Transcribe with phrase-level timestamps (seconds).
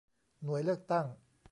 [0.43, 1.05] หน่วยเลือกตั้ง